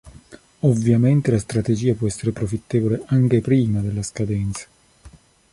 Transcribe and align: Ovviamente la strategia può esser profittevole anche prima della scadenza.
Ovviamente 0.61 1.29
la 1.29 1.37
strategia 1.37 1.93
può 1.93 2.07
esser 2.07 2.33
profittevole 2.33 3.03
anche 3.09 3.39
prima 3.39 3.81
della 3.81 4.01
scadenza. 4.01 4.65